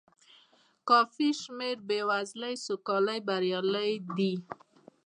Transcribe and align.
کافي 0.89 1.27
شمېر 1.41 1.77
بې 1.87 1.99
وزلۍ 2.09 2.55
سوکالۍ 2.65 3.19
بریالۍ 3.27 3.91
دي. 4.17 4.33